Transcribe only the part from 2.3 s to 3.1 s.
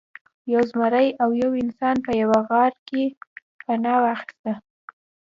غار کې